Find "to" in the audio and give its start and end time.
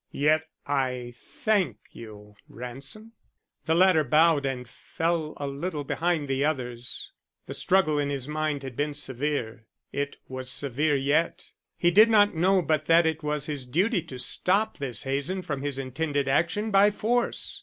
14.01-14.17